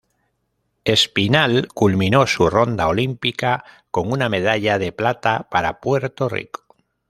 Espinal 0.83 1.67
culminó 1.67 2.25
su 2.25 2.49
ronda 2.49 2.87
olímpica 2.87 3.63
con 3.91 4.11
una 4.11 4.29
medalla 4.29 4.79
de 4.79 4.91
plata 4.91 5.47
para 5.51 5.79
Puerto 5.79 6.27
Rico. 6.27 6.63